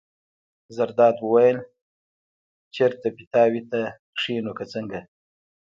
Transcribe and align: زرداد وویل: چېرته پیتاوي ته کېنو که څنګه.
زرداد 0.75 1.15
وویل: 1.21 1.57
چېرته 2.75 3.07
پیتاوي 3.17 3.61
ته 3.71 3.79
کېنو 4.19 4.51
که 4.57 4.65
څنګه. 4.73 4.99